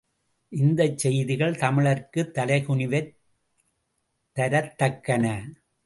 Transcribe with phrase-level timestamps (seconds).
[0.51, 3.13] இந்தச் செய்திகள் தமிழர்க்குத் தலைகுனிவைத்
[4.37, 5.25] தரத்தக்கன.